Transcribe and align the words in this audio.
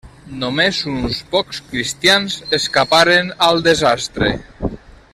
Només 0.43 0.77
uns 0.91 1.19
pocs 1.35 1.59
cristians 1.67 2.39
escaparen 2.59 3.31
al 3.49 3.63
desastre. 3.71 4.35